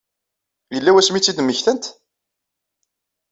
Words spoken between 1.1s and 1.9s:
i tt-id-mmektant?